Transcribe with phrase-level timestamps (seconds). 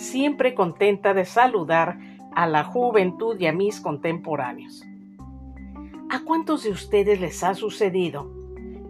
[0.00, 1.98] siempre contenta de saludar
[2.34, 4.82] a la juventud y a mis contemporáneos.
[6.08, 8.30] ¿A cuántos de ustedes les ha sucedido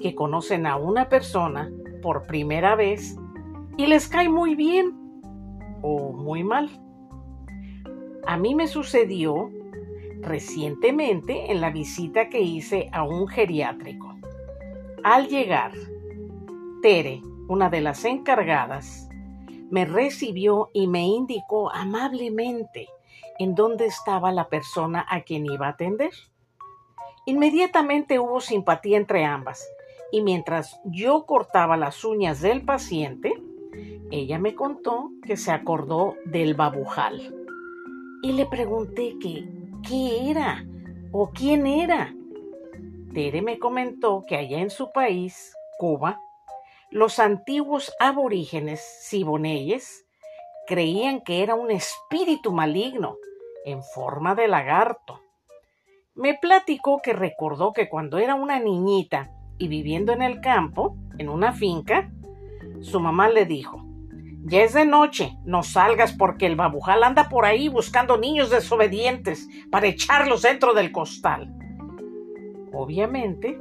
[0.00, 1.70] que conocen a una persona
[2.02, 3.16] por primera vez
[3.76, 4.94] y les cae muy bien
[5.82, 6.70] o muy mal?
[8.26, 9.50] A mí me sucedió
[10.22, 14.14] recientemente en la visita que hice a un geriátrico.
[15.02, 15.72] Al llegar,
[16.80, 19.08] Tere, una de las encargadas,
[19.74, 22.88] me recibió y me indicó amablemente
[23.40, 26.12] en dónde estaba la persona a quien iba a atender.
[27.26, 29.68] Inmediatamente hubo simpatía entre ambas
[30.12, 33.42] y mientras yo cortaba las uñas del paciente,
[34.12, 37.34] ella me contó que se acordó del babujal
[38.22, 39.48] y le pregunté que
[39.82, 40.64] qué era
[41.10, 42.14] o quién era.
[43.12, 46.20] Tere me comentó que allá en su país, Cuba,
[46.94, 50.06] los antiguos aborígenes siboneyes
[50.68, 53.16] creían que era un espíritu maligno
[53.64, 55.20] en forma de lagarto.
[56.14, 61.30] Me platicó que recordó que cuando era una niñita y viviendo en el campo, en
[61.30, 62.12] una finca,
[62.80, 63.84] su mamá le dijo,
[64.44, 69.48] ya es de noche, no salgas porque el babujal anda por ahí buscando niños desobedientes
[69.68, 71.52] para echarlos dentro del costal.
[72.72, 73.60] Obviamente,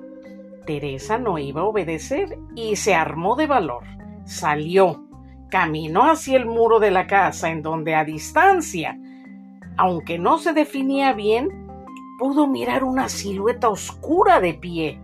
[0.65, 3.83] Teresa no iba a obedecer y se armó de valor.
[4.25, 5.05] Salió,
[5.49, 8.97] caminó hacia el muro de la casa en donde a distancia,
[9.77, 11.67] aunque no se definía bien,
[12.17, 14.99] pudo mirar una silueta oscura de pie.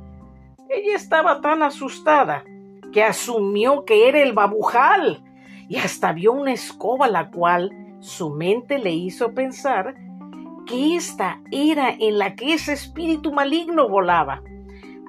[0.70, 2.44] Ella estaba tan asustada
[2.92, 5.24] que asumió que era el babujal
[5.68, 9.96] y hasta vio una escoba la cual su mente le hizo pensar
[10.66, 14.42] que esta era en la que ese espíritu maligno volaba.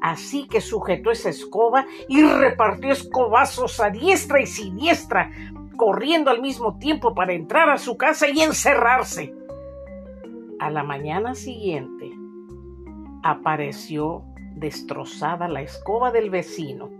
[0.00, 5.30] Así que sujetó esa escoba y repartió escobazos a diestra y siniestra,
[5.76, 9.34] corriendo al mismo tiempo para entrar a su casa y encerrarse.
[10.58, 12.10] A la mañana siguiente
[13.22, 14.24] apareció
[14.54, 16.90] destrozada la escoba del vecino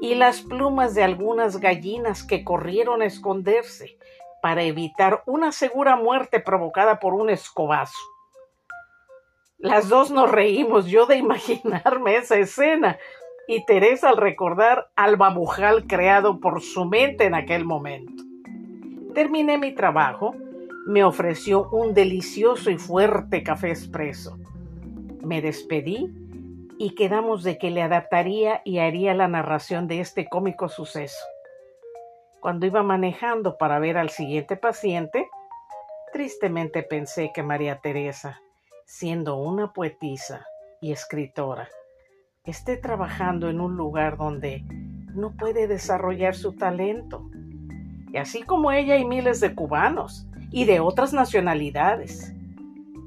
[0.00, 3.98] y las plumas de algunas gallinas que corrieron a esconderse
[4.42, 7.98] para evitar una segura muerte provocada por un escobazo.
[9.58, 12.98] Las dos nos reímos, yo de imaginarme esa escena
[13.48, 18.22] y Teresa al recordar al babujal creado por su mente en aquel momento.
[19.14, 20.34] Terminé mi trabajo,
[20.86, 24.36] me ofreció un delicioso y fuerte café expreso.
[25.22, 26.12] Me despedí
[26.78, 31.24] y quedamos de que le adaptaría y haría la narración de este cómico suceso.
[32.40, 35.28] Cuando iba manejando para ver al siguiente paciente,
[36.12, 38.42] tristemente pensé que María Teresa,
[38.86, 40.46] siendo una poetisa
[40.80, 41.68] y escritora,
[42.44, 44.64] esté trabajando en un lugar donde
[45.12, 47.28] no puede desarrollar su talento.
[48.12, 52.32] Y así como ella y miles de cubanos y de otras nacionalidades,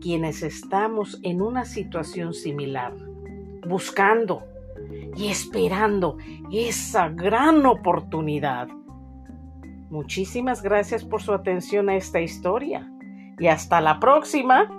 [0.01, 2.94] quienes estamos en una situación similar
[3.66, 4.44] buscando
[5.16, 6.18] y esperando
[6.51, 8.68] esa gran oportunidad.
[9.89, 12.91] Muchísimas gracias por su atención a esta historia
[13.38, 14.69] y hasta la próxima.